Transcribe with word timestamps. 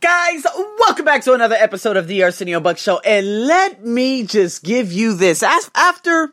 guys? 0.00 0.44
Welcome 0.78 1.04
back 1.04 1.22
to 1.22 1.32
another 1.32 1.56
episode 1.56 1.96
of 1.96 2.06
the 2.06 2.22
Arsenio 2.22 2.60
Buck 2.60 2.78
Show. 2.78 3.00
And 3.00 3.46
let 3.46 3.84
me 3.84 4.24
just 4.24 4.62
give 4.62 4.92
you 4.92 5.14
this. 5.14 5.42
As 5.42 5.70
after 5.74 6.32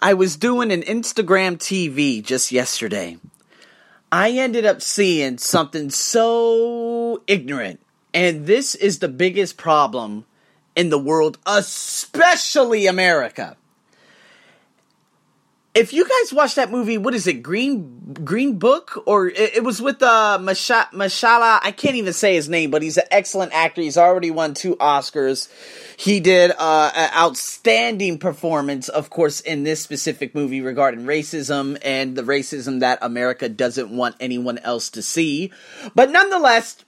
I 0.00 0.14
was 0.14 0.36
doing 0.36 0.70
an 0.70 0.82
Instagram 0.82 1.56
TV 1.56 2.22
just 2.22 2.52
yesterday, 2.52 3.16
I 4.10 4.32
ended 4.32 4.66
up 4.66 4.82
seeing 4.82 5.38
something 5.38 5.88
so 5.90 7.22
ignorant. 7.26 7.80
And 8.12 8.46
this 8.46 8.74
is 8.74 8.98
the 8.98 9.08
biggest 9.08 9.56
problem 9.56 10.26
in 10.76 10.90
the 10.90 10.98
world, 10.98 11.38
especially 11.46 12.86
America 12.86 13.56
if 15.74 15.94
you 15.94 16.04
guys 16.04 16.34
watch 16.34 16.56
that 16.56 16.70
movie, 16.70 16.98
what 16.98 17.14
is 17.14 17.26
it, 17.26 17.42
Green 17.42 18.14
Green 18.24 18.58
Book, 18.58 19.02
or 19.06 19.28
it, 19.28 19.56
it 19.56 19.64
was 19.64 19.80
with 19.80 20.02
uh, 20.02 20.38
Masha, 20.38 20.88
Mashala? 20.92 21.60
I 21.62 21.72
can't 21.72 21.96
even 21.96 22.12
say 22.12 22.34
his 22.34 22.48
name, 22.48 22.70
but 22.70 22.82
he's 22.82 22.98
an 22.98 23.06
excellent 23.10 23.52
actor. 23.54 23.80
He's 23.80 23.96
already 23.96 24.30
won 24.30 24.52
two 24.52 24.76
Oscars. 24.76 25.48
He 25.96 26.20
did 26.20 26.52
uh, 26.58 26.92
an 26.94 27.10
outstanding 27.16 28.18
performance, 28.18 28.90
of 28.90 29.08
course, 29.08 29.40
in 29.40 29.64
this 29.64 29.80
specific 29.80 30.34
movie 30.34 30.60
regarding 30.60 31.06
racism 31.06 31.78
and 31.82 32.16
the 32.16 32.22
racism 32.22 32.80
that 32.80 32.98
America 33.00 33.48
doesn't 33.48 33.90
want 33.90 34.16
anyone 34.20 34.58
else 34.58 34.90
to 34.90 35.02
see. 35.02 35.52
But 35.94 36.10
nonetheless, 36.10 36.84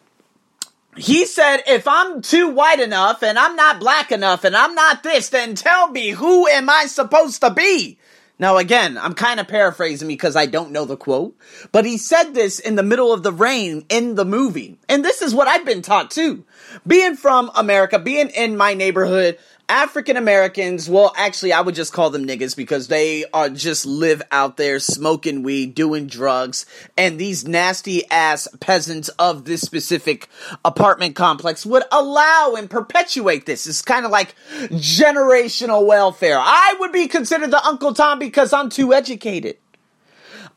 he 0.94 1.24
said, 1.24 1.62
if 1.66 1.88
I'm 1.88 2.20
too 2.20 2.50
white 2.50 2.80
enough 2.80 3.22
and 3.22 3.38
I'm 3.38 3.56
not 3.56 3.80
black 3.80 4.12
enough 4.12 4.44
and 4.44 4.54
I'm 4.54 4.74
not 4.74 5.02
this, 5.02 5.30
then 5.30 5.54
tell 5.54 5.90
me 5.90 6.10
who 6.10 6.46
am 6.48 6.68
I 6.68 6.84
supposed 6.84 7.40
to 7.40 7.50
be? 7.50 7.98
Now, 8.36 8.56
again, 8.56 8.98
I'm 8.98 9.14
kind 9.14 9.38
of 9.38 9.46
paraphrasing 9.46 10.08
because 10.08 10.34
I 10.34 10.46
don't 10.46 10.72
know 10.72 10.84
the 10.84 10.96
quote, 10.96 11.36
but 11.70 11.84
he 11.84 11.96
said 11.96 12.32
this 12.34 12.58
in 12.58 12.74
the 12.74 12.82
middle 12.82 13.12
of 13.12 13.22
the 13.22 13.32
rain 13.32 13.84
in 13.88 14.16
the 14.16 14.24
movie. 14.24 14.76
And 14.88 15.04
this 15.04 15.22
is 15.22 15.32
what 15.32 15.46
I've 15.46 15.64
been 15.64 15.82
taught 15.82 16.10
too. 16.10 16.44
Being 16.84 17.14
from 17.14 17.52
America, 17.54 17.98
being 17.98 18.30
in 18.30 18.56
my 18.56 18.74
neighborhood, 18.74 19.38
African 19.68 20.16
Americans, 20.16 20.90
well, 20.90 21.12
actually, 21.16 21.52
I 21.52 21.60
would 21.60 21.74
just 21.74 21.92
call 21.92 22.10
them 22.10 22.26
niggas 22.26 22.54
because 22.54 22.88
they 22.88 23.24
are 23.32 23.48
just 23.48 23.86
live 23.86 24.22
out 24.30 24.56
there 24.56 24.78
smoking 24.78 25.42
weed, 25.42 25.74
doing 25.74 26.06
drugs, 26.06 26.66
and 26.98 27.18
these 27.18 27.46
nasty 27.46 28.08
ass 28.10 28.46
peasants 28.60 29.08
of 29.10 29.44
this 29.46 29.62
specific 29.62 30.28
apartment 30.64 31.16
complex 31.16 31.64
would 31.64 31.84
allow 31.90 32.54
and 32.58 32.68
perpetuate 32.68 33.46
this. 33.46 33.66
It's 33.66 33.80
kind 33.80 34.04
of 34.04 34.10
like 34.10 34.34
generational 34.70 35.86
welfare. 35.86 36.38
I 36.38 36.76
would 36.80 36.92
be 36.92 37.08
considered 37.08 37.50
the 37.50 37.64
Uncle 37.64 37.94
Tom 37.94 38.18
because 38.18 38.52
I'm 38.52 38.68
too 38.68 38.92
educated. 38.92 39.56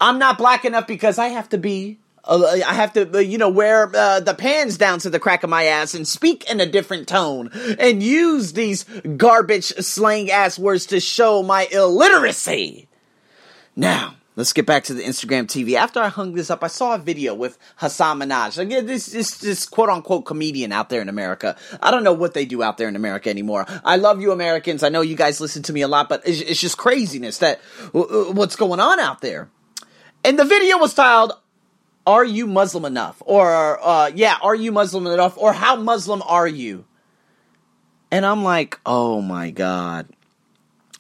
I'm 0.02 0.20
not 0.20 0.38
black 0.38 0.66
enough 0.66 0.86
because 0.86 1.18
I 1.18 1.30
have 1.30 1.50
to 1.50 1.58
be 1.58 1.98
I 2.28 2.74
have 2.74 2.94
to, 2.94 3.18
uh, 3.18 3.20
you 3.20 3.38
know, 3.38 3.50
wear 3.50 3.90
uh, 3.96 4.20
the 4.20 4.34
pants 4.34 4.78
down 4.78 5.00
to 5.00 5.10
the 5.10 5.20
crack 5.20 5.44
of 5.44 5.50
my 5.50 5.66
ass 5.66 5.94
and 5.94 6.08
speak 6.08 6.50
in 6.50 6.60
a 6.60 6.66
different 6.66 7.08
tone 7.08 7.50
and 7.80 8.04
use 8.04 8.54
these 8.54 8.84
garbage 9.16 9.66
slang 9.66 10.30
ass 10.30 10.60
words 10.60 10.88
to 10.88 11.00
show 11.00 11.42
my 11.42 11.68
illiteracy. 11.72 12.88
Now, 13.76 14.16
let's 14.36 14.52
get 14.52 14.66
back 14.66 14.84
to 14.86 14.94
the 14.94 15.04
Instagram 15.04 15.46
TV. 15.46 15.76
After 15.76 16.02
I 16.02 16.10
hung 16.10 16.34
this 16.34 16.50
up, 16.50 16.64
I 16.64 16.68
saw 16.68 16.96
a 16.96 16.98
video 16.98 17.34
with 17.34 17.58
Hasan 17.80 18.20
Minhaj. 18.20 18.58
Again, 18.58 18.86
this 18.86 19.06
this 19.06 19.38
this 19.38 19.66
quote 19.66 19.90
unquote 19.90 20.26
comedian 20.26 20.74
out 20.74 20.90
there 20.90 21.02
in 21.02 21.10
America. 21.10 21.56
I 21.82 21.92
don't 21.92 22.04
know 22.04 22.14
what 22.14 22.34
they 22.34 22.46
do 22.46 22.62
out 22.62 22.78
there 22.78 22.90
in 22.90 22.96
America 22.96 23.30
anymore. 23.30 23.66
I 23.86 23.96
love 23.96 24.22
you 24.22 24.32
Americans. 24.32 24.84
I 24.84 24.90
know 24.90 25.02
you 25.02 25.16
guys 25.16 25.40
listen 25.40 25.64
to 25.64 25.74
me 25.74 25.82
a 25.82 25.88
lot, 25.88 26.10
but 26.10 26.28
it's, 26.28 26.42
it's 26.42 26.60
just 26.60 26.78
craziness 26.78 27.38
that 27.38 27.62
what's 27.92 28.56
going 28.56 28.80
on 28.80 29.00
out 29.00 29.22
there. 29.22 29.50
And 30.24 30.38
the 30.38 30.46
video 30.46 30.78
was 30.78 30.94
titled 30.94 31.34
are 32.08 32.24
you 32.24 32.48
Muslim 32.48 32.86
enough? 32.86 33.22
Or, 33.26 33.86
uh, 33.86 34.10
yeah, 34.16 34.38
are 34.42 34.56
you 34.56 34.72
Muslim 34.72 35.06
enough? 35.08 35.38
Or 35.38 35.52
how 35.52 35.76
Muslim 35.76 36.24
are 36.26 36.48
you? 36.48 36.86
And 38.10 38.26
I'm 38.26 38.44
like, 38.44 38.80
oh 38.86 39.22
my 39.22 39.52
God. 39.52 40.08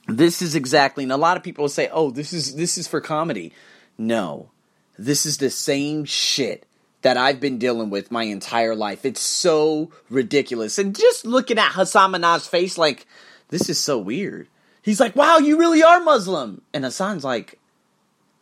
This 0.09 0.41
is 0.41 0.53
exactly, 0.53 1.03
and 1.03 1.11
a 1.11 1.17
lot 1.17 1.38
of 1.38 1.44
people 1.44 1.63
will 1.63 1.69
say, 1.69 1.89
oh, 1.91 2.12
this 2.12 2.34
is, 2.34 2.56
this 2.56 2.78
is 2.78 2.88
for 2.88 3.01
comedy. 3.01 3.53
No, 3.97 4.51
this 4.97 5.25
is 5.25 5.38
the 5.38 5.50
same 5.50 6.06
shit 6.06 6.66
that 7.01 7.18
I've 7.18 7.39
been 7.39 7.57
dealing 7.57 7.89
with 7.89 8.12
my 8.12 8.24
entire 8.24 8.75
life. 8.75 9.06
It's 9.06 9.22
so 9.22 9.91
ridiculous. 10.09 10.78
And 10.78 10.95
just 10.95 11.25
looking 11.25 11.57
at 11.57 11.72
Hasan 11.72 12.12
Minhaj's 12.12 12.47
face, 12.47 12.78
like, 12.78 13.06
this 13.50 13.69
is 13.69 13.79
so 13.79 13.97
weird. 13.97 14.50
He's 14.81 15.00
like, 15.00 15.16
wow, 15.16 15.38
you 15.38 15.57
really 15.57 15.84
are 15.84 16.01
Muslim. 16.01 16.62
And 16.74 16.84
Hassan's 16.84 17.24
like, 17.24 17.59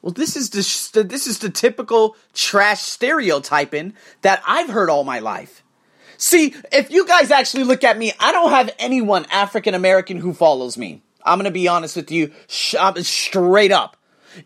well, 0.05 0.13
this 0.13 0.35
is 0.35 0.51
the 0.51 1.03
this 1.03 1.25
is 1.25 1.39
the 1.39 1.49
typical 1.49 2.15
trash 2.31 2.83
stereotyping 2.83 3.95
that 4.21 4.39
I've 4.45 4.69
heard 4.69 4.87
all 4.87 5.03
my 5.03 5.17
life. 5.17 5.63
See, 6.17 6.53
if 6.71 6.91
you 6.91 7.07
guys 7.07 7.31
actually 7.31 7.63
look 7.63 7.83
at 7.83 7.97
me, 7.97 8.13
I 8.19 8.31
don't 8.31 8.51
have 8.51 8.69
anyone 8.77 9.25
African 9.31 9.73
American 9.73 10.17
who 10.17 10.35
follows 10.35 10.77
me. 10.77 11.01
I'm 11.23 11.39
gonna 11.39 11.49
be 11.49 11.67
honest 11.67 11.95
with 11.95 12.11
you, 12.11 12.31
straight 12.47 13.71
up. 13.71 13.97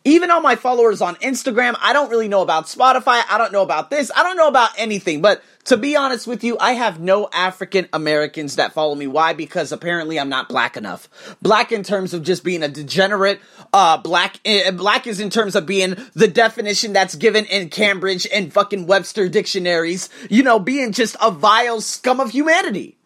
Even 0.04 0.32
on 0.32 0.44
my 0.44 0.56
followers 0.56 1.02
on 1.02 1.16
Instagram, 1.18 1.76
I 1.80 1.94
don't 1.94 2.10
really 2.10 2.28
know 2.28 2.42
about 2.42 2.66
Spotify. 2.66 3.22
I 3.30 3.38
don't 3.38 3.52
know 3.52 3.64
about 3.64 3.90
this. 3.90 4.12
I 4.16 4.24
don't 4.24 4.38
know 4.38 4.48
about 4.48 4.70
anything. 4.78 5.22
But 5.22 5.42
to 5.66 5.78
be 5.78 5.96
honest 5.96 6.28
with 6.28 6.44
you, 6.44 6.58
I 6.60 6.74
have 6.74 7.00
no 7.00 7.30
African 7.32 7.88
Americans 7.94 8.56
that 8.56 8.74
follow 8.74 8.96
me. 8.96 9.08
Why? 9.08 9.34
Because 9.34 9.72
apparently 9.72 10.20
I'm 10.20 10.30
not 10.30 10.50
black 10.50 10.78
enough. 10.78 11.10
Black 11.42 11.72
in 11.72 11.84
terms 11.84 12.14
of 12.14 12.24
just 12.24 12.44
being 12.44 12.64
a 12.64 12.68
degenerate. 12.68 13.40
Uh, 13.74 13.98
black, 13.98 14.40
uh, 14.46 14.72
black 14.72 15.08
is 15.08 15.20
in 15.20 15.30
terms 15.30 15.56
of 15.56 15.66
being 15.66 15.96
the 16.14 16.28
definition 16.28 16.94
that's 16.94 17.16
given 17.16 17.46
in 17.46 17.70
Cambridge 17.70 18.28
and 18.34 18.54
fucking 18.54 18.88
Webster 18.88 19.30
dictionaries. 19.30 20.10
You 20.30 20.44
know, 20.44 20.60
being 20.60 20.92
just 20.92 21.16
a 21.22 21.32
vile 21.32 21.82
scum 21.82 22.20
of 22.20 22.32
humanity. 22.32 22.99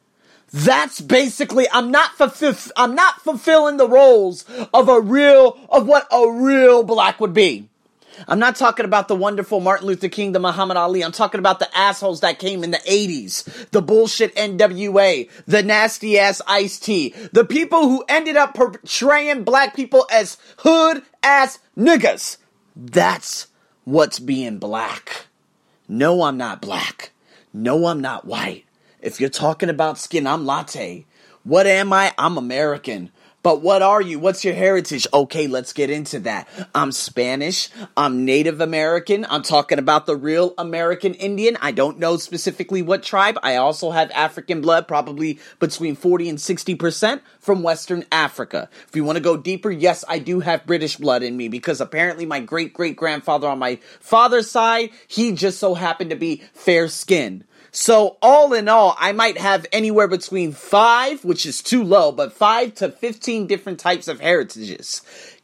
That's 0.54 1.02
basically 1.02 1.66
I'm 1.74 1.90
not 1.90 2.12
fulfill 2.12 2.56
I'm 2.78 2.94
not 2.94 3.22
fulfilling 3.22 3.78
the 3.78 3.90
roles 3.90 4.46
of 4.72 4.88
a 4.88 5.02
real 5.02 5.58
of 5.68 5.88
what 5.88 6.08
a 6.12 6.32
real 6.32 6.84
black 6.84 7.20
would 7.20 7.34
be. 7.34 7.68
I'm 8.28 8.38
not 8.38 8.56
talking 8.56 8.86
about 8.86 9.08
the 9.08 9.16
wonderful 9.16 9.60
Martin 9.60 9.88
Luther 9.88 10.10
King, 10.10 10.32
the 10.32 10.40
Muhammad 10.40 10.78
Ali. 10.78 11.04
I'm 11.04 11.12
talking 11.12 11.40
about 11.40 11.58
the 11.58 11.76
assholes 11.76 12.22
that 12.22 12.38
came 12.38 12.64
in 12.64 12.70
the 12.70 12.78
80s, 12.78 13.72
the 13.72 13.82
bullshit 13.82 14.36
NWA, 14.36 15.28
the 15.48 15.64
nasty 15.64 16.20
ass 16.20 16.40
Ice 16.48 16.78
T, 16.78 17.16
the 17.32 17.44
people 17.44 17.90
who 17.90 18.06
ended 18.08 18.38
up 18.38 18.54
portraying 18.54 19.44
black 19.44 19.76
people 19.76 20.06
as 20.12 20.38
hood 20.58 21.02
ass 21.24 21.58
niggas. 21.76 22.38
That's 22.76 23.48
what's 23.84 24.20
being 24.20 24.60
black. 24.60 25.26
No, 25.88 26.22
I'm 26.24 26.38
not 26.38 26.62
black. 26.62 27.12
No, 27.52 27.88
I'm 27.88 28.02
not 28.02 28.26
white. 28.26 28.66
If 29.04 29.20
you're 29.20 29.30
talking 29.30 29.68
about 29.68 29.98
skin, 29.98 30.26
I'm 30.26 30.46
latte. 30.46 31.06
What 31.44 31.68
am 31.68 31.92
I? 31.92 32.14
I'm 32.18 32.38
American. 32.38 33.12
But 33.42 33.62
what 33.62 33.82
are 33.82 34.02
you? 34.02 34.18
What's 34.18 34.46
your 34.46 34.54
heritage? 34.54 35.06
Okay, 35.14 35.48
let's 35.48 35.74
get 35.74 35.90
into 35.90 36.22
that. 36.22 36.48
I'm 36.74 36.94
Spanish. 36.94 37.68
I'm 37.98 38.24
Native 38.24 38.62
American. 38.62 39.26
I'm 39.30 39.42
talking 39.42 39.78
about 39.78 40.06
the 40.06 40.16
real 40.16 40.54
American 40.58 41.16
Indian. 41.16 41.58
I 41.62 41.74
don't 41.74 42.00
know 42.00 42.16
specifically 42.16 42.82
what 42.82 43.04
tribe. 43.04 43.38
I 43.44 43.58
also 43.58 43.92
have 43.92 44.10
African 44.12 44.62
blood, 44.62 44.88
probably 44.88 45.38
between 45.60 45.98
40 45.98 46.30
and 46.30 46.38
60% 46.38 47.20
from 47.42 47.62
Western 47.62 48.06
Africa. 48.10 48.70
If 48.88 48.96
you 48.96 49.04
want 49.04 49.18
to 49.18 49.22
go 49.22 49.36
deeper, 49.36 49.70
yes, 49.70 50.06
I 50.08 50.20
do 50.20 50.40
have 50.40 50.66
British 50.66 50.96
blood 50.96 51.24
in 51.24 51.36
me 51.36 51.50
because 51.50 51.82
apparently 51.82 52.26
my 52.26 52.40
great 52.40 52.74
great 52.74 52.96
grandfather 52.96 53.50
on 53.50 53.60
my 53.60 53.80
father's 54.00 54.50
side, 54.50 54.92
he 55.10 55.34
just 55.34 55.60
so 55.60 55.74
happened 55.74 56.12
to 56.12 56.16
be 56.16 56.42
fair 56.54 56.88
skinned. 56.88 57.44
So 57.76 58.18
all 58.22 58.54
in 58.54 58.70
all, 58.70 58.96
I 59.00 59.14
might 59.14 59.40
have 59.40 59.66
anywhere 59.72 60.08
between 60.08 60.52
five, 60.52 61.26
which 61.26 61.44
is 61.44 61.64
too 61.64 61.84
low, 61.84 62.12
but 62.12 62.32
five 62.32 62.76
to 62.76 62.90
15 62.90 63.48
different 63.48 63.80
types 63.80 64.08
of 64.08 64.20
heritages. 64.20 65.02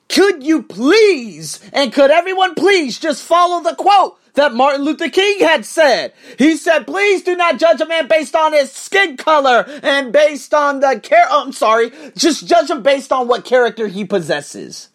Could 0.09 0.43
you 0.43 0.61
please, 0.61 1.59
and 1.73 1.91
could 1.91 2.11
everyone 2.11 2.53
please 2.53 2.99
just 2.99 3.23
follow 3.23 3.63
the 3.63 3.75
quote 3.75 4.19
that 4.35 4.53
Martin 4.53 4.83
Luther 4.83 5.09
King 5.09 5.39
had 5.39 5.65
said? 5.65 6.13
He 6.37 6.55
said, 6.55 6.85
please 6.85 7.23
do 7.23 7.35
not 7.35 7.57
judge 7.57 7.81
a 7.81 7.87
man 7.87 8.07
based 8.07 8.35
on 8.35 8.53
his 8.53 8.71
skin 8.71 9.17
color 9.17 9.65
and 9.81 10.13
based 10.13 10.53
on 10.53 10.81
the 10.81 10.99
care, 11.01 11.25
oh, 11.31 11.45
I'm 11.47 11.51
sorry, 11.51 11.91
just 12.15 12.47
judge 12.47 12.69
him 12.69 12.83
based 12.83 13.11
on 13.11 13.27
what 13.27 13.43
character 13.43 13.87
he 13.87 14.05
possesses. 14.05 14.88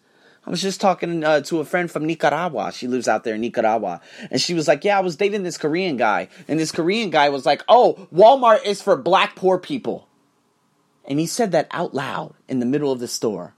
I 0.45 0.49
was 0.49 0.61
just 0.61 0.79
talking 0.79 1.23
uh, 1.23 1.41
to 1.41 1.59
a 1.59 1.65
friend 1.65 1.89
from 1.89 2.05
Nicaragua. 2.05 2.71
She 2.71 2.87
lives 2.87 3.07
out 3.07 3.23
there 3.23 3.35
in 3.35 3.41
Nicaragua. 3.41 4.01
And 4.29 4.39
she 4.39 4.53
was 4.53 4.67
like, 4.67 4.83
Yeah, 4.83 4.97
I 4.97 5.01
was 5.01 5.15
dating 5.15 5.43
this 5.43 5.57
Korean 5.57 5.97
guy. 5.97 6.29
And 6.47 6.59
this 6.59 6.71
Korean 6.71 7.09
guy 7.09 7.29
was 7.29 7.45
like, 7.45 7.63
Oh, 7.67 8.07
Walmart 8.13 8.63
is 8.63 8.81
for 8.81 8.95
black 8.95 9.35
poor 9.35 9.57
people. 9.57 10.07
And 11.05 11.19
he 11.19 11.25
said 11.25 11.51
that 11.51 11.67
out 11.71 11.93
loud 11.93 12.33
in 12.47 12.59
the 12.59 12.65
middle 12.65 12.91
of 12.91 12.99
the 12.99 13.07
store. 13.07 13.55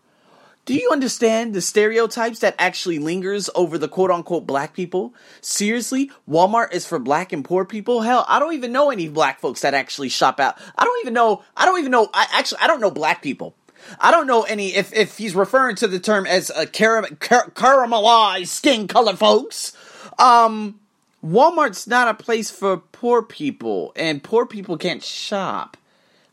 Do 0.67 0.73
you 0.73 0.89
understand 0.91 1.53
the 1.53 1.61
stereotypes 1.61 2.39
that 2.39 2.55
actually 2.59 2.99
lingers 2.99 3.49
over 3.55 3.77
the 3.77 3.87
quote 3.87 4.11
unquote 4.11 4.45
black 4.45 4.73
people? 4.73 5.13
Seriously, 5.39 6.11
Walmart 6.29 6.73
is 6.73 6.85
for 6.85 6.99
black 6.99 7.31
and 7.31 7.43
poor 7.43 7.63
people? 7.63 8.01
Hell, 8.01 8.25
I 8.27 8.39
don't 8.39 8.53
even 8.53 8.73
know 8.73 8.91
any 8.91 9.07
black 9.07 9.39
folks 9.39 9.61
that 9.61 9.73
actually 9.73 10.09
shop 10.09 10.41
out. 10.41 10.57
I 10.77 10.83
don't 10.83 10.99
even 11.01 11.13
know, 11.13 11.41
I 11.55 11.65
don't 11.65 11.79
even 11.79 11.91
know, 11.91 12.09
I 12.13 12.27
actually, 12.33 12.59
I 12.61 12.67
don't 12.67 12.81
know 12.81 12.91
black 12.91 13.21
people. 13.21 13.55
I 13.99 14.11
don't 14.11 14.27
know 14.27 14.43
any 14.43 14.75
if 14.75 14.93
if 14.93 15.17
he's 15.17 15.35
referring 15.35 15.75
to 15.77 15.87
the 15.87 15.99
term 15.99 16.25
as 16.25 16.49
a 16.49 16.65
caram- 16.65 17.19
car- 17.19 17.51
caramelized 17.51 18.47
skin 18.47 18.87
color, 18.87 19.15
folks. 19.15 19.73
Um, 20.19 20.79
Walmart's 21.23 21.87
not 21.87 22.07
a 22.07 22.13
place 22.13 22.51
for 22.51 22.77
poor 22.77 23.21
people, 23.21 23.91
and 23.95 24.23
poor 24.23 24.45
people 24.45 24.77
can't 24.77 25.03
shop. 25.03 25.77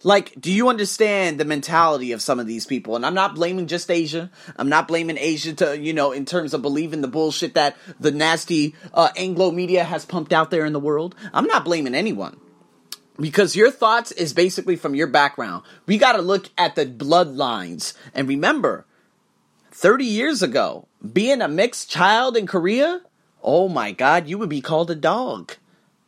Like, 0.05 0.39
do 0.39 0.53
you 0.53 0.69
understand 0.69 1.41
the 1.41 1.47
mentality 1.47 2.13
of 2.13 2.21
some 2.21 2.39
of 2.39 2.47
these 2.47 2.67
people? 2.67 2.95
And 2.95 3.07
I'm 3.07 3.15
not 3.15 3.35
blaming 3.35 3.67
just 3.67 3.91
Asia. 3.91 4.31
I'm 4.57 4.69
not 4.69 4.87
blaming 4.87 5.17
Asia 5.17 5.55
to, 5.55 5.79
you 5.79 5.95
know, 5.95 6.13
in 6.13 6.27
terms 6.27 6.53
of 6.53 6.61
believing 6.61 7.01
the 7.01 7.09
bullshit 7.09 7.55
that 7.55 7.77
the 7.99 8.13
nasty 8.13 8.75
uh, 8.93 9.09
Anglo 9.17 9.51
media 9.51 9.83
has 9.83 10.05
pumped 10.05 10.35
out 10.35 10.51
there 10.51 10.67
in 10.67 10.75
the 10.75 10.81
world. 10.81 11.15
I'm 11.33 11.47
not 11.47 11.65
blaming 11.65 11.95
anyone. 11.95 12.39
Because 13.19 13.55
your 13.55 13.71
thoughts 13.71 14.11
is 14.13 14.33
basically 14.33 14.77
from 14.77 14.95
your 14.95 15.07
background. 15.07 15.63
We 15.87 15.99
gotta 15.99 16.23
look 16.23 16.51
at 16.59 16.75
the 16.75 16.85
bloodlines. 16.85 17.95
And 18.13 18.29
remember, 18.29 18.87
30 19.71 20.05
years 20.05 20.43
ago, 20.43 20.89
being 21.13 21.41
a 21.41 21.49
mixed 21.49 21.91
child 21.91 22.37
in 22.37 22.47
Korea, 22.47 23.03
oh 23.43 23.69
my 23.69 23.93
god, 23.93 24.29
you 24.29 24.39
would 24.39 24.49
be 24.49 24.61
called 24.61 24.91
a 24.91 24.97
dog. 24.97 25.55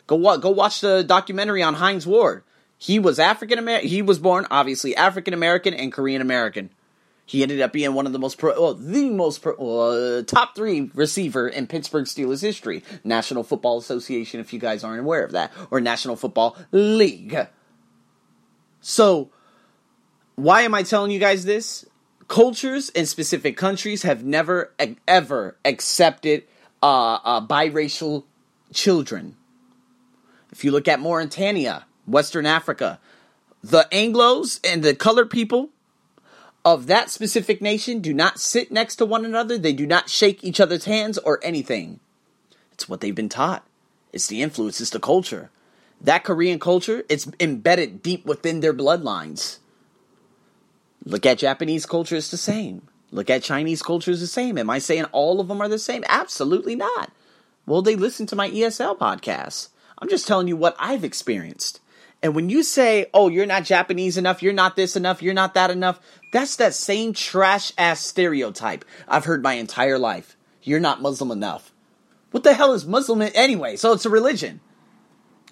Go, 0.07 0.39
go 0.39 0.51
watch 0.51 0.81
the 0.81 1.03
documentary 1.03 1.63
on 1.63 1.75
Hines 1.75 2.07
Ward. 2.07 2.43
He 2.79 2.99
was 2.99 3.19
African 3.19 3.59
American. 3.59 3.89
He 3.89 4.03
was 4.03 4.19
born 4.19 4.47
obviously 4.51 4.95
African 4.95 5.35
American 5.35 5.75
and 5.75 5.93
Korean 5.93 6.21
American. 6.21 6.71
He 7.29 7.43
ended 7.43 7.61
up 7.61 7.73
being 7.73 7.93
one 7.93 8.07
of 8.07 8.13
the 8.13 8.21
most 8.21 8.39
pro, 8.39 8.59
well, 8.61 8.75
the 8.75 9.11
most 9.11 9.43
pro, 9.43 9.55
uh, 9.55 10.23
top 10.23 10.55
three 10.55 10.91
receiver 10.95 11.49
in 11.49 11.67
Pittsburgh 11.67 12.07
Steelers 12.07 12.41
history. 12.41 12.85
National 13.03 13.43
Football 13.43 13.79
Association, 13.79 14.39
if 14.39 14.53
you 14.53 14.61
guys 14.61 14.85
aren't 14.85 15.01
aware 15.01 15.25
of 15.25 15.33
that, 15.33 15.53
or 15.71 15.81
National 15.81 16.15
Football 16.15 16.57
League. 16.71 17.37
So, 18.81 19.31
why 20.37 20.63
am 20.63 20.73
I 20.73 20.85
telling 20.85 21.11
you 21.11 21.19
guys 21.19 21.45
this? 21.45 21.85
Cultures 22.29 22.91
and 22.95 23.09
specific 23.09 23.57
countries 23.57 24.03
have 24.03 24.25
never 24.25 24.73
ever 25.07 25.57
accepted 25.65 26.45
uh, 26.83 27.19
uh, 27.25 27.47
biracial 27.47 28.25
children. 28.73 29.37
If 30.53 30.65
you 30.65 30.71
look 30.71 30.87
at 30.89 31.01
Mauritania, 31.01 31.87
Western 32.07 32.47
Africa. 32.47 33.01
The 33.63 33.89
Anglos 33.93 34.61
and 34.65 34.83
the 34.83 34.95
colored 34.95 35.31
people 35.31 35.71
of 36.67 36.89
that 36.89 37.11
specific 37.11 37.63
nation 37.63 38.01
do 38.01 38.13
not 38.13 38.41
sit 38.41 38.73
next 38.73 38.97
to 38.97 39.07
one 39.07 39.25
another. 39.25 39.57
They 39.57 39.73
do 39.73 39.87
not 39.87 40.11
shake 40.11 40.43
each 40.43 40.59
other's 40.59 40.85
hands 40.85 41.17
or 41.17 41.39
anything. 41.45 42.01
It's 42.73 42.89
what 42.89 43.01
they've 43.01 43.15
been 43.15 43.29
taught. 43.29 43.65
It's 44.13 44.27
the 44.27 44.43
influence, 44.43 44.81
it's 44.81 44.91
the 44.91 44.99
culture. 44.99 45.51
That 46.01 46.25
Korean 46.25 46.59
culture, 46.59 47.05
it's 47.09 47.31
embedded 47.39 48.03
deep 48.03 48.27
within 48.27 48.61
their 48.61 48.75
bloodlines. 48.75 49.59
Look 51.05 51.25
at 51.25 51.39
Japanese 51.39 51.87
culture, 51.87 52.17
it's 52.17 52.33
the 52.33 52.37
same. 52.37 52.89
Look 53.13 53.31
at 53.31 53.45
Chinese 53.45 53.81
culture, 53.81 54.11
it's 54.11 54.21
the 54.21 54.27
same. 54.27 54.59
Am 54.59 54.69
I 54.69 54.81
saying 54.81 55.05
all 55.13 55.39
of 55.39 55.47
them 55.47 55.61
are 55.61 55.69
the 55.69 55.79
same? 55.79 56.03
Absolutely 56.09 56.75
not. 56.75 57.13
Well, 57.65 57.81
they 57.81 57.95
listen 57.95 58.27
to 58.27 58.37
my 58.37 58.51
ESL 58.51 58.99
podcast. 58.99 59.69
I'm 59.99 60.09
just 60.09 60.27
telling 60.27 60.49
you 60.49 60.57
what 60.57 60.75
I've 60.81 61.05
experienced. 61.05 61.81
And 62.23 62.35
when 62.35 62.49
you 62.49 62.63
say, 62.63 63.07
oh, 63.13 63.29
you're 63.29 63.47
not 63.47 63.65
Japanese 63.65 64.17
enough, 64.17 64.43
you're 64.43 64.53
not 64.53 64.75
this 64.75 64.97
enough, 64.97 65.23
you're 65.23 65.35
not 65.35 65.55
that 65.55 65.71
enough, 65.71 66.01
that's 66.33 66.57
that 66.57 66.75
same 66.75 67.13
trash 67.13 67.73
ass 67.79 68.01
stereotype 68.01 68.85
I've 69.07 69.27
heard 69.27 69.43
my 69.43 69.55
entire 69.55 69.99
life. 69.99 70.37
You're 70.63 70.81
not 70.81 71.03
Muslim 71.03 71.31
enough. 71.31 71.73
What 72.31 72.43
the 72.43 72.55
hell 72.55 72.73
is 72.73 72.87
Muslim 72.87 73.23
anyway? 73.35 73.77
So 73.77 73.93
it's 73.93 74.07
a 74.07 74.11
religion. 74.11 74.61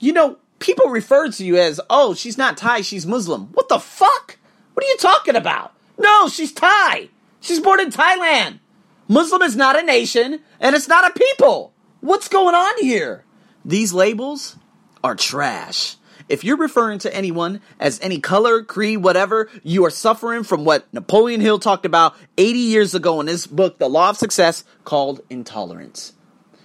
You 0.01 0.13
know, 0.13 0.39
people 0.59 0.87
refer 0.87 1.31
to 1.31 1.45
you 1.45 1.57
as, 1.57 1.81
oh, 1.89 2.15
she's 2.15 2.39
not 2.39 2.57
Thai, 2.57 2.81
she's 2.81 3.07
Muslim. 3.07 3.49
What 3.53 3.69
the 3.69 3.79
fuck? 3.79 4.39
What 4.73 4.85
are 4.85 4.89
you 4.89 4.97
talking 4.97 5.37
about? 5.37 5.73
No, 5.99 6.29
she's 6.29 6.53
Thai. 6.53 7.11
She's 7.41 7.61
born 7.61 7.81
in 7.81 7.91
Thailand. 7.91 8.59
Muslim 9.07 9.43
is 9.43 9.55
not 9.55 9.79
a 9.79 9.83
nation, 9.83 10.41
and 10.59 10.75
it's 10.75 10.89
not 10.89 11.09
a 11.09 11.19
people. 11.19 11.73
What's 12.01 12.29
going 12.29 12.55
on 12.55 12.75
here? 12.81 13.25
These 13.65 13.93
labels 13.93 14.57
are 15.05 15.15
trash. 15.15 15.97
If 16.29 16.43
you're 16.43 16.57
referring 16.57 17.01
to 17.01 17.15
anyone 17.15 17.61
as 17.79 18.01
any 18.01 18.19
color, 18.19 18.63
creed, 18.63 18.99
whatever, 18.99 19.51
you 19.63 19.85
are 19.85 19.91
suffering 19.91 20.43
from 20.43 20.65
what 20.65 20.93
Napoleon 20.93 21.41
Hill 21.41 21.59
talked 21.59 21.85
about 21.85 22.15
80 22.39 22.59
years 22.59 22.95
ago 22.95 23.21
in 23.21 23.27
his 23.27 23.47
book, 23.47 23.79
The 23.79 23.89
Law 23.89 24.11
of 24.11 24.17
Success, 24.17 24.65
called 24.85 25.21
intolerance. 25.29 26.15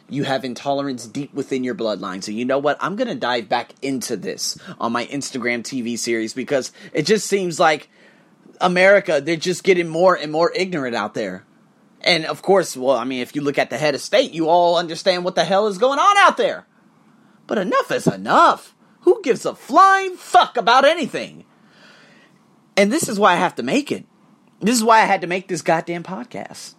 You 0.10 0.24
have 0.24 0.46
intolerance 0.46 1.06
deep 1.06 1.34
within 1.34 1.64
your 1.64 1.76
bloodline. 1.76 2.24
So, 2.24 2.32
you 2.32 2.46
know 2.46 2.58
what? 2.58 2.78
I'm 2.80 2.96
going 2.96 3.10
to 3.10 3.16
dive 3.16 3.50
back 3.50 3.74
into 3.82 4.16
this 4.16 4.58
on 4.80 4.92
my 4.92 5.06
Instagram 5.08 5.62
TV 5.62 6.00
series 6.00 6.34
because 6.34 6.72
it 6.94 7.06
just 7.06 7.28
seems 7.28 7.60
like 7.60 7.90
America, 8.62 9.22
they're 9.22 9.36
just 9.36 9.64
getting 9.64 9.88
more 9.88 10.16
and 10.16 10.32
more 10.32 10.52
ignorant 10.56 10.96
out 10.96 11.14
there. 11.14 11.46
And 12.02 12.26
of 12.26 12.42
course, 12.42 12.78
well, 12.78 12.96
I 12.96 13.04
mean, 13.04 13.22
if 13.22 13.36
you 13.36 13.42
look 13.42 13.58
at 13.58 13.70
the 13.70 13.78
head 13.78 13.94
of 13.94 14.02
state, 14.02 14.32
you 14.32 14.48
all 14.48 14.78
understand 14.78 15.26
what 15.26 15.36
the 15.36 15.44
hell 15.44 15.68
is 15.68 15.78
going 15.78 16.00
on 16.00 16.18
out 16.18 16.38
there. 16.38 16.66
But 17.46 17.58
enough 17.58 17.92
is 17.92 18.08
enough. 18.08 18.74
Who 19.10 19.24
gives 19.24 19.44
a 19.44 19.56
flying 19.56 20.18
fuck 20.18 20.56
about 20.56 20.86
anything? 20.86 21.44
And 22.78 22.94
this 22.94 23.10
is 23.10 23.20
why 23.20 23.34
I 23.34 23.38
have 23.38 23.56
to 23.56 23.64
make 23.64 23.92
it. 23.92 24.06
This 24.60 24.76
is 24.76 24.84
why 24.84 25.00
I 25.02 25.06
had 25.06 25.22
to 25.22 25.28
make 25.28 25.48
this 25.48 25.64
goddamn 25.64 26.04
podcast. 26.04 26.76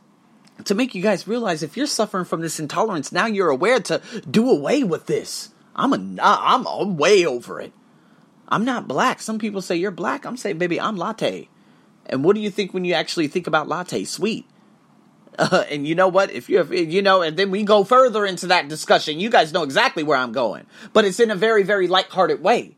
To 0.63 0.77
make 0.77 0.95
you 0.95 1.03
guys 1.03 1.27
realize 1.27 1.65
if 1.65 1.77
you're 1.77 1.89
suffering 1.89 2.25
from 2.25 2.41
this 2.41 2.61
intolerance, 2.61 3.11
now 3.11 3.27
you're 3.27 3.51
aware 3.51 3.81
to 3.81 4.01
do 4.31 4.49
away 4.49 4.85
with 4.85 5.07
this. 5.07 5.49
I'm 5.75 5.93
a 5.93 5.97
I'm, 6.23 6.69
I'm 6.69 6.97
way 6.97 7.27
over 7.27 7.61
it. 7.61 7.73
I'm 8.49 8.65
not 8.65 8.87
black. 8.87 9.21
Some 9.21 9.41
people 9.41 9.61
say 9.61 9.75
you're 9.75 9.91
black. 9.91 10.25
I'm 10.25 10.37
saying, 10.37 10.59
baby, 10.59 10.81
I'm 10.81 10.97
latte. 10.97 11.49
And 12.07 12.23
what 12.23 12.37
do 12.37 12.43
you 12.43 12.51
think 12.51 12.73
when 12.73 12.85
you 12.85 12.95
actually 12.95 13.27
think 13.27 13.49
about 13.49 13.67
latte? 13.67 14.05
Sweet. 14.05 14.47
Uh, 15.39 15.65
and 15.71 15.87
you 15.87 15.95
know 15.95 16.09
what? 16.09 16.31
If 16.31 16.49
you, 16.49 16.65
you 16.65 17.03
know, 17.03 17.23
and 17.23 17.37
then 17.37 17.51
we 17.51 17.63
go 17.63 17.85
further 17.85 18.27
into 18.27 18.49
that 18.49 18.69
discussion, 18.69 19.21
you 19.21 19.31
guys 19.31 19.53
know 19.53 19.63
exactly 19.63 20.03
where 20.03 20.19
I'm 20.19 20.33
going. 20.33 20.67
But 20.93 21.05
it's 21.05 21.21
in 21.21 21.31
a 21.31 21.37
very, 21.37 21.63
very 21.63 21.89
lighthearted 21.89 22.43
way. 22.43 22.77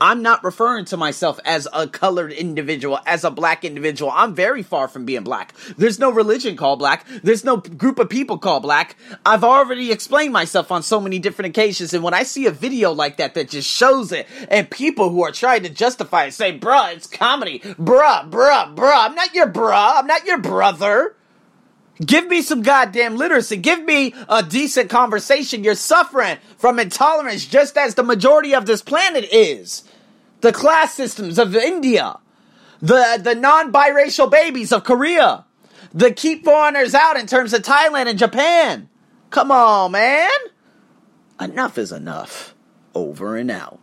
I'm 0.00 0.22
not 0.22 0.42
referring 0.42 0.86
to 0.86 0.96
myself 0.96 1.38
as 1.44 1.68
a 1.72 1.86
colored 1.86 2.32
individual, 2.32 2.98
as 3.06 3.22
a 3.22 3.30
black 3.30 3.64
individual. 3.64 4.12
I'm 4.14 4.34
very 4.34 4.62
far 4.62 4.88
from 4.88 5.04
being 5.04 5.22
black. 5.22 5.54
There's 5.78 6.00
no 6.00 6.10
religion 6.10 6.56
called 6.56 6.80
black. 6.80 7.06
There's 7.22 7.44
no 7.44 7.58
group 7.58 7.98
of 8.00 8.10
people 8.10 8.36
called 8.38 8.64
black. 8.64 8.96
I've 9.24 9.44
already 9.44 9.92
explained 9.92 10.32
myself 10.32 10.72
on 10.72 10.82
so 10.82 11.00
many 11.00 11.20
different 11.20 11.50
occasions. 11.56 11.94
And 11.94 12.02
when 12.02 12.12
I 12.12 12.24
see 12.24 12.46
a 12.46 12.50
video 12.50 12.92
like 12.92 13.18
that 13.18 13.34
that 13.34 13.48
just 13.48 13.70
shows 13.70 14.10
it, 14.10 14.26
and 14.50 14.68
people 14.68 15.10
who 15.10 15.22
are 15.22 15.32
trying 15.32 15.62
to 15.62 15.70
justify 15.70 16.24
it 16.24 16.32
say, 16.32 16.58
bruh, 16.58 16.94
it's 16.94 17.06
comedy. 17.06 17.60
Bruh, 17.60 18.28
bruh, 18.28 18.74
bruh. 18.74 19.06
I'm 19.06 19.14
not 19.14 19.34
your 19.34 19.50
bruh. 19.50 20.00
I'm 20.00 20.06
not 20.06 20.26
your 20.26 20.38
brother. 20.38 21.14
Give 22.04 22.26
me 22.26 22.42
some 22.42 22.62
goddamn 22.62 23.16
literacy. 23.16 23.56
Give 23.58 23.84
me 23.84 24.14
a 24.28 24.42
decent 24.42 24.90
conversation. 24.90 25.62
You're 25.62 25.76
suffering 25.76 26.38
from 26.58 26.78
intolerance 26.78 27.46
just 27.46 27.76
as 27.76 27.94
the 27.94 28.02
majority 28.02 28.54
of 28.54 28.66
this 28.66 28.82
planet 28.82 29.26
is. 29.32 29.84
The 30.40 30.52
class 30.52 30.94
systems 30.94 31.38
of 31.38 31.54
India, 31.54 32.18
the, 32.80 33.20
the 33.22 33.34
non 33.34 33.72
biracial 33.72 34.30
babies 34.30 34.72
of 34.72 34.84
Korea, 34.84 35.44
the 35.92 36.10
keep 36.10 36.44
foreigners 36.44 36.94
out 36.94 37.16
in 37.16 37.26
terms 37.26 37.52
of 37.52 37.62
Thailand 37.62 38.08
and 38.08 38.18
Japan. 38.18 38.88
Come 39.30 39.52
on, 39.52 39.92
man. 39.92 40.30
Enough 41.40 41.78
is 41.78 41.92
enough. 41.92 42.54
Over 42.94 43.36
and 43.36 43.50
out. 43.50 43.80